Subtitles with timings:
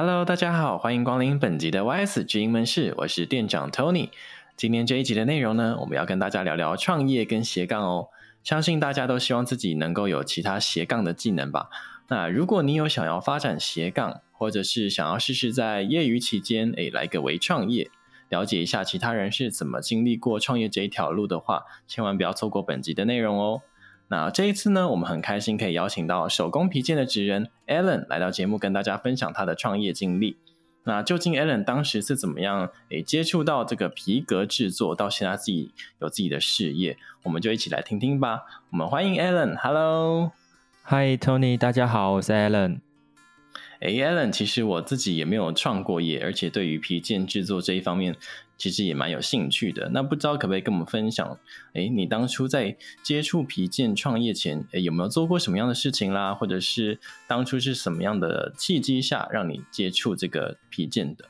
[0.00, 4.10] ！Hello，大家好，欢迎光临本集的 YS 职营门市，我是店长 Tony。
[4.56, 8.06] 今天这一集的内容呢，我们要跟大家聊聊创业跟斜杠哦。
[8.44, 11.68] 相信大家都希望自己能够有其他斜杠的技能吧？
[12.06, 17.90] 那如果你有想要发展斜杠，或者是想要试试在业余期间，诶，来个微创业，
[18.28, 23.62] 了解一下其他人是怎么经历过创业这一条路的话，千万不要错过本集的内容哦。
[24.10, 30.38] 那这一次呢，我们很开心可以邀请到手工皮件的职人 Alan 来到节目，跟大家分享他的创业经历。
[30.84, 36.96] 那究竟 Alan 当时是怎么样诶接触到这个皮革制作，到现在自己有自己的事业？
[37.24, 38.44] 我们就一起来听听吧。
[38.70, 42.87] 我们欢迎 Alan，Hello，Hi Tony，大家好，我是 Alan。
[43.80, 48.16] 哎，Alan，其实我自己也没有创过业，而且对于皮件制作这一方面，
[48.56, 49.88] 其实也蛮有兴趣的。
[49.90, 51.38] 那不知道可不可以跟我们分享？
[51.74, 56.34] 哎，你当初在接触皮件创业前，哎，有没有做过什么样的事情啦？
[56.34, 61.24] 或者是当初是什么样的契机下让你接触这个皮件的？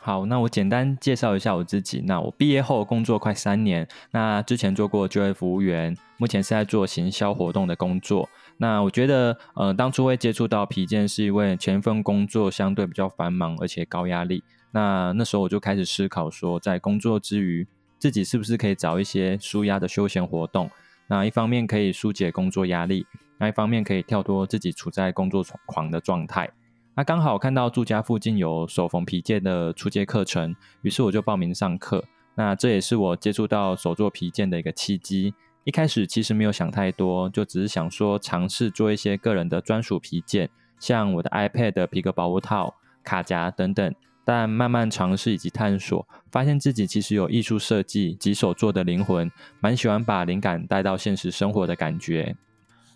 [0.00, 2.00] 好，那我简单介绍一下我自己。
[2.06, 8.28] 那我毕业后工作快三年，那之前做过就业服务员，目前是在做行销活动的工作。
[8.60, 14.42] 那我觉得，呃，当初会接触到皮件，是因为前一份工作相对比较繁忙，而且高压力。
[14.72, 17.66] 那那时候我就开始思考说，在工作之余，
[17.98, 20.68] 自己是不是可以找一些舒压的休闲活动？
[21.06, 23.06] 那一方面可以疏解工作压力，
[23.38, 26.50] 那一方面可以跳脱自己处在工作狂的状态。
[26.96, 32.04] 那刚好看到住家附近有手缝皮件的初阶课程，于是我就报名上课。
[32.34, 35.32] 那这也是我接触到手做皮件的一个契机。
[35.68, 40.48] 一开始其实没有想太多，就只是想说尝试做一些个人的专属皮件，
[40.80, 42.74] 像我的 iPad 的皮革保护套、
[43.04, 43.94] 卡夹等等。
[44.24, 49.30] 但慢慢尝试以及探索，发现自己其实有艺术设计及手作的灵魂，
[49.60, 52.34] 蛮喜欢把灵感带到现实生活的感觉。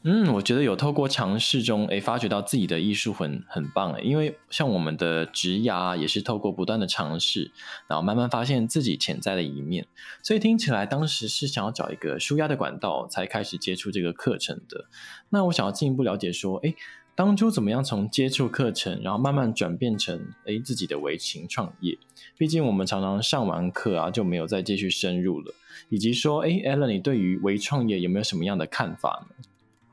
[0.04, 4.02] 嗯，我觉得有透过尝试中，诶，发掘到自己的艺术魂，很棒诶。
[4.02, 7.52] 因为像我们的职涯也是透过不断的尝试，
[7.86, 9.86] 然后慢慢发现自己潜在的一面。
[10.20, 14.86] 所以听起来当时是想要找一个舒压的管道，才开始接触这个课程的。
[15.28, 16.74] 那我想要进一步了解说，诶，
[17.14, 21.96] 当初怎么样从接触课程，然后慢慢转变成诶自己的微情创业？
[22.36, 25.54] 毕竟我们常常上完课啊，就没有再继续深入了。
[25.90, 29.44] 以及说，诶 a l l e n 你对于微创业有没有什么样的看法呢？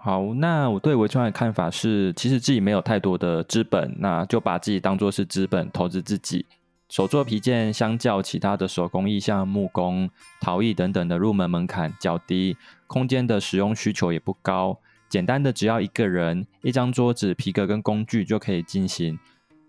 [0.02, 6.46] 好，那我对微创的看法是，其实自己没有太多的资本，那就把自己当作是资本投资自己。
[6.88, 10.10] 手作皮件相较其他的手工艺，像木工、
[10.40, 12.56] 陶艺等等的入门门槛较低，
[12.88, 19.20] 空间的使用需求也不高，简单的只要一个人、一张桌子、皮革跟工具就可以进行。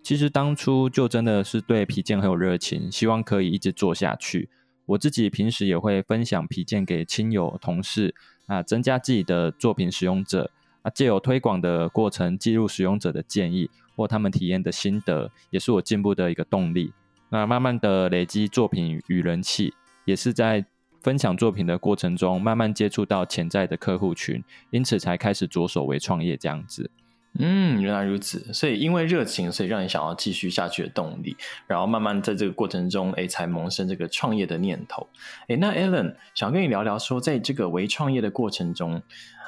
[0.00, 4.48] 其实当初就真的是对皮件很有热情，希望可以一直做下去。
[4.86, 8.14] 我自己平时也会分享皮件给亲友、同事。
[8.50, 10.50] 啊，增加自己的作品使用者
[10.82, 16.92] 啊，借由推广的过程记录使用者的建议或他们体验的心得，也是我进步的一个动力。
[17.28, 19.72] 那慢慢的累积作品与人气，
[20.04, 20.66] 也是在
[21.00, 26.90] 分享作品的过程中，慢慢接触到潜在的客户群，因此才开始着手为创业这样子。
[27.38, 31.36] 嗯，原来如此，所以因为热情，所以让你想要继续下去的动力，
[31.66, 35.06] 然后慢慢在这个过程中，哎，才萌生这个创业的念头。
[35.46, 39.00] 哎，那 Alan 想跟你聊聊说，在这个微创业的过程中，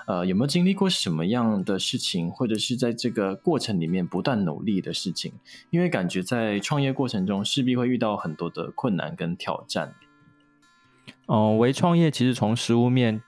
[0.07, 5.33] 呃，有没有经历过什么样的事情，或者是在这个过程里面不断努力的事情？
[5.71, 9.93] 因为感觉在创业过程中势必会遇到很多的困难跟挑战。
[11.27, 13.23] 哦、微创业其实从实物面。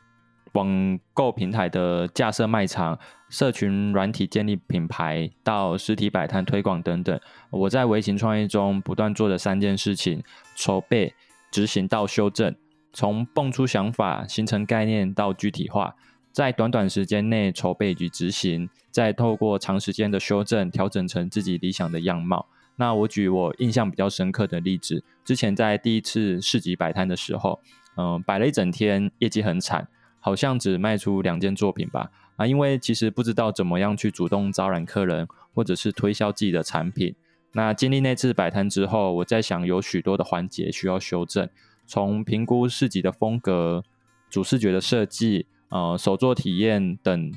[0.55, 2.99] 网购平台的架设卖场、
[3.29, 7.21] 社群软体建立品牌，到实体摆摊推广等等，
[7.51, 10.23] 我在微型创业中不断做的三件事情：
[10.57, 11.15] 筹备、
[11.51, 12.55] 执行到修正。
[12.93, 15.97] 从蹦出想法、形成概念到具体化，
[16.31, 22.47] 在短短时间内筹备与执行，再透过长时间的修正，调整成自己理想的样貌。
[22.77, 27.61] 那我举我印象比较深刻的例子：之前在第一次市集摆摊的时候，
[27.97, 29.89] 嗯、摆了一整天，业绩很惨。
[30.25, 37.15] 好像只卖出两件作品吧，啊，因为其实不知道怎么样去主动招揽客人，或者是推销自己的产品。
[37.53, 41.47] 那经历那次摆摊之后，我在想有许多的环节需要修正，
[41.87, 43.85] 从评估市集的风格、
[44.31, 47.31] 主视觉的设计、呃，手作体验等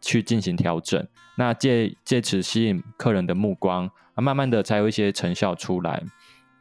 [0.00, 1.06] 去进行调整。
[1.36, 6.02] 那借借此吸引客人的目光，啊，慢慢的才有一些成效出来。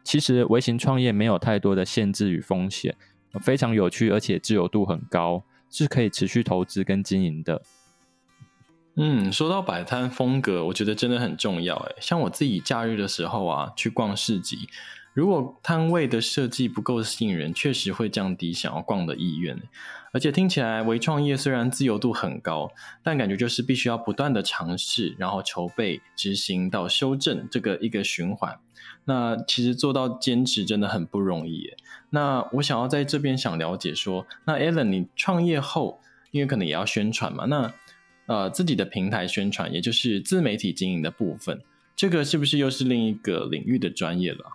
[0.03, 2.95] 其实微型创业没有太多的限制与风险，
[3.41, 7.63] 非常有趣，而且自由度很高，是可以持续投资跟经营的。
[8.95, 11.77] 嗯，说到摆摊风格，我觉得真的很重要。
[11.77, 14.67] 哎，像我自己假日的时候啊，去逛市集，
[15.13, 19.61] 如果摊位的设计不够吸引人，确实会降低想要逛的意愿。
[20.13, 22.71] 而且听起来微创业虽然自由度很高，
[23.03, 28.59] 但感觉就是必须要不断的尝试，然后筹备、执行到修正这个一个循环。
[29.05, 31.71] 那其实做到坚持真的很不容易。
[32.09, 35.99] 那我想要在这边想了解说，那 Alan 你创业后，
[36.31, 37.73] 因为可能也要宣传嘛，那
[38.27, 41.61] 呃自己的平台宣传，也就是自媒体经营的部分，
[41.95, 44.45] 这个是不是又是另一个领域的专业了？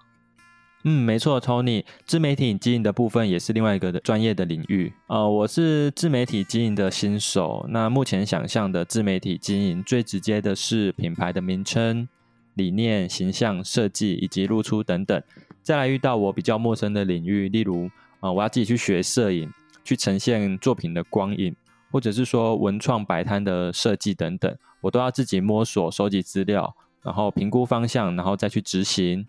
[0.88, 4.92] 嗯，没错，Tony，自媒体经营的部分也是另外一个的专业的领域。
[5.08, 7.66] 呃，我是自媒体经营的新手。
[7.70, 12.06] 那目前想象的自媒体经营最直接的是品牌的名称、
[12.54, 15.20] 理念、形象设计以及露出等等。
[15.60, 17.90] 再来遇到我比较陌生的领域，例如，
[18.20, 19.50] 呃，我要自己去学摄影，
[19.82, 21.52] 去呈现作品的光影，
[21.90, 29.26] 或者是说文创摆摊的设计等等，我都要自己摸索、收集资料，然后评估方向，然后再去执行。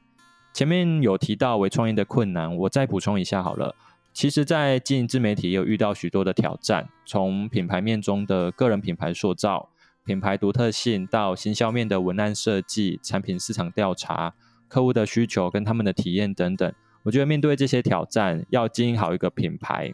[0.57, 3.75] 前面有提到微创业的困难，我再补充一下好了。
[4.11, 9.69] 其实，在经营自媒体也有遇到许多的挑战，从品牌面中的个人品牌塑造、
[10.03, 14.33] 品牌独特性，到行销面的文案设计、产品市场调查、
[14.67, 16.73] 客户的需求跟他们的体验等等。
[17.03, 19.93] 我觉得面对这些挑战，要经营好一个品牌，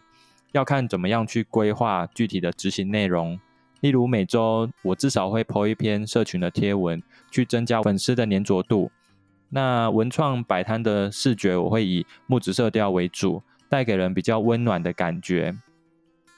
[0.52, 3.38] 要看怎么样去规划具体的执行内容。
[3.82, 8.90] 例如每周我至少会 po 一篇社群的贴文，去增加粉丝的黏着度。
[9.50, 15.56] 那文创摆摊的视觉，我会以木质色调为主，带给人比较温暖的感觉。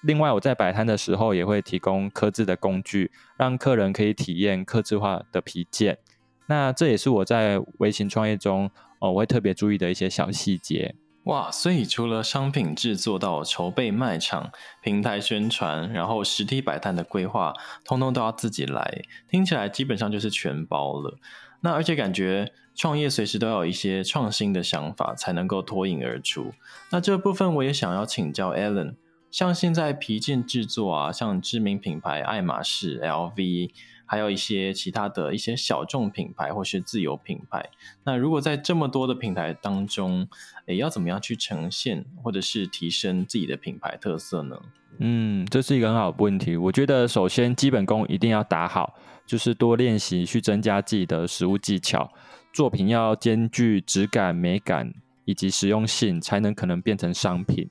[0.02, 5.98] 另外，我在摆摊的时候也会提供刻字的工具，让客人可以体验刻字化的皮件。
[6.46, 8.70] 那这也是我在微型创业中，
[9.00, 10.94] 哦，我会特别注意的一些小细节。
[11.26, 17.52] 哇，所以除了商品制作到筹备卖场、平台宣传，然后实体摆摊的规划，
[17.84, 21.18] 通通都要自己来，听起来基本上就是全包了。
[21.62, 26.52] 那而且感觉创业随时都要有一些创新的想法，才能够脱颖而出。
[26.92, 28.94] 那这部分我也想要请教 Alan，
[29.32, 33.70] 像现在皮件制作啊，像知名品牌爱马仕、LV，
[34.06, 37.68] 还有一些其他的一些小众品牌或是自有品牌。
[38.04, 40.26] 那如果在这么多的品牌当中，
[40.66, 44.56] 诶，要怎么样去呈现或者是提升自己的品牌特色呢？
[44.98, 46.56] 嗯，这是一个很好的问题。
[46.56, 48.98] 我觉得首先基本功一定要打好。
[49.26, 52.08] 就是多练习，去增加自己的实物技巧，
[52.52, 54.94] 作品要兼具质感、美感
[55.24, 57.68] 以及实用性，才能可能变成商品。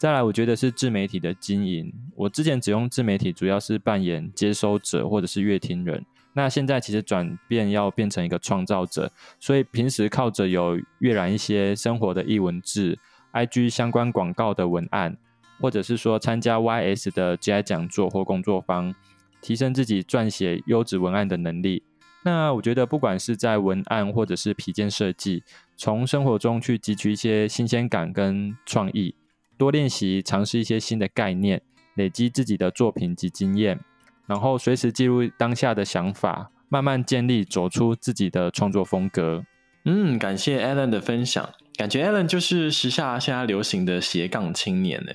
[0.00, 1.92] 再来，我觉得是自媒体的经营。
[2.16, 6.04] 我之前只用自媒体，主要是扮演接收者或者是阅听人。
[6.32, 12.98] 那现在其实转变要变成一个创造者，所以平时靠着有阅览一些生活的艺文志、
[13.32, 15.16] IG 相关广告的文案，
[15.60, 18.94] 或者是说参加 YS 的 GI 讲座或工作坊。
[19.42, 21.84] 提升自己撰写优质文案的能力。
[22.24, 25.44] 那我觉得，不管是在文案或者是皮件设计，
[25.76, 29.14] 从生活中去汲取一些新鲜感跟创意，
[29.56, 31.62] 多练习，尝试一些新的概念，
[31.96, 33.80] 累积自己的作品及经验，
[34.26, 39.44] 然后随时记录当下的想法，慢慢建立走出自己的创作风格。
[39.84, 45.12] 嗯，感谢 Alan 的分享，感觉 Alan 就是时下现在流行的斜杠青年呢。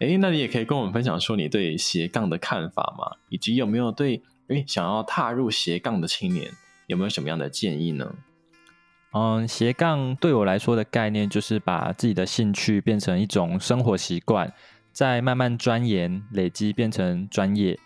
[0.00, 3.16] 诶，那你也可以跟我们分享说你对斜杠的看法吗？
[3.28, 6.50] 以及有没有对诶想要踏入斜杠的青年
[6.88, 8.14] 有没有什么样的建议呢？
[9.12, 14.52] 嗯，斜杠对我来说的概念就是把自己的兴趣变成一种生活习惯，
[14.94, 17.76] 再慢慢钻研、累积变成专业。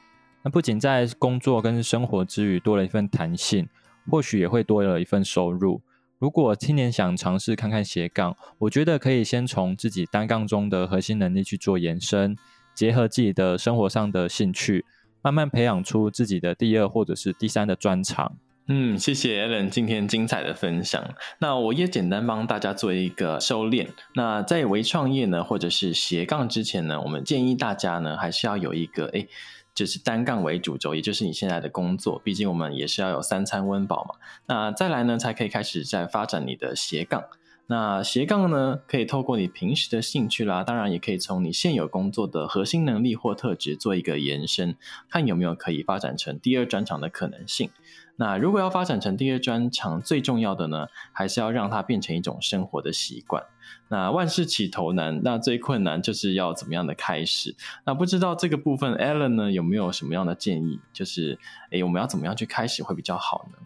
[0.42, 3.66] 那不仅在工作跟生活之余多了一份弹性，
[4.10, 5.80] 或许也会多了一份收入。
[6.18, 12.36] 如果青年想尝试看看斜杠，我觉得可以先从自己单杠中的核心能力去做延伸，
[12.74, 14.84] 结合自己的生活上的兴趣，
[15.22, 18.36] 慢慢培养出自己的第二或者是第三的专长。
[18.70, 21.02] 嗯，谢谢 Alan 今天精彩的分享。
[21.38, 23.88] 那我也简单帮大家做一个收敛。
[24.14, 29.26] 那在微创业呢，或者是斜杠之前呢，我们建议大家呢，还是要有一个诶
[29.74, 32.20] 就是单杠为主轴，也就是你现在的工作。
[32.22, 34.16] 毕竟我们也是要有三餐温饱嘛。
[34.44, 37.24] 那再来呢，才可以开始再发展你的斜杠。
[37.70, 44.74] 那斜杠呢，可以透过你平时的兴趣啦，当然也可以从你现有工作的核心能力或特质做一个延伸，
[45.10, 47.68] 看有没有可以发展成第二专长的可能性。
[48.16, 53.44] 那如果要发展成第二专长，最重要的呢，还是要让它变成一种生活的习惯。
[53.88, 57.54] 那万事起头难，那最困难就是要怎么样的开始？
[57.84, 60.80] 那不知道这个部分，Alan 呢有没有什么样的建议？
[60.94, 61.38] 就是，
[61.70, 63.58] 诶，我们要怎么样去开始会比较好呢？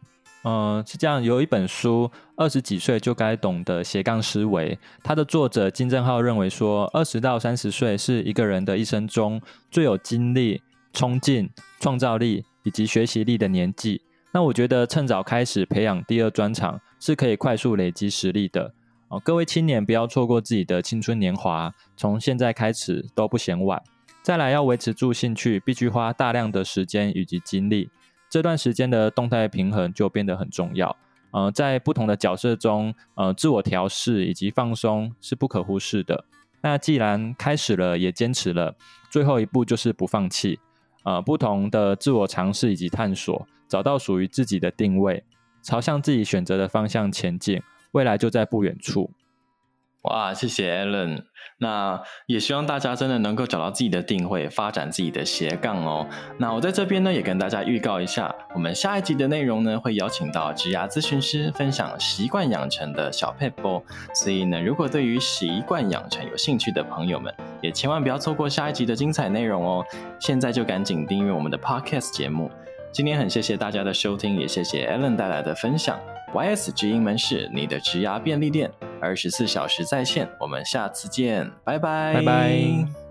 [0.44, 10.60] 嗯，是这样，有一本书，二十几岁就该懂得斜杠思维，它的作者金正浩认为说，二十到三十岁是一个人的一生中最有精力、
[10.92, 14.02] 冲劲、创造力以及学习力的年纪。
[14.32, 18.74] 那我觉得趁早开始培养第二专长，是可以快速累积实力的。
[19.08, 23.80] 哦，各位青年不要错过自己的青春年华，从现在开始都不嫌晚。
[24.22, 27.90] 再来要维持住兴趣，必须花大量的时间以及精力。
[28.32, 30.96] 这段时间的动态平衡就变得很重要。
[31.32, 36.24] 呃，在不同的角色中，呃，自我调试以及放松是不可忽视的。
[36.62, 38.74] 那既然开始了，也坚持了，
[39.10, 40.58] 最后一步就是不放弃。
[41.02, 45.22] 呃，不同的自我尝试以及探索，找到属于自己的定位，
[45.60, 47.60] 朝向自己选择的方向前进，
[47.90, 49.10] 未来就在不远处。
[50.02, 51.22] 哇，谢谢 Alan。
[51.58, 56.08] 那也希望大家真的能够找到自己的定位，发展自己的斜杠哦。
[56.38, 63.80] 那我在这边呢，也跟大家预告一下，我们下一集的内容呢，会邀请到职涯咨询师分享习惯养成的小撇步。
[64.12, 69.84] 所以呢，如果对于习惯养成有兴趣的朋友们，也千万不要错过下一集的精彩内容哦。
[70.18, 72.50] 现在就赶紧订阅我们的 Podcast 节目。
[72.92, 75.98] 今天很谢谢大家的收听，也谢谢 Allen 带来的分享。
[76.34, 78.70] YS 直营门市，你的植牙便利店，
[79.00, 80.28] 二十四小时在线。
[80.38, 83.01] 我们下次见，拜拜，拜拜。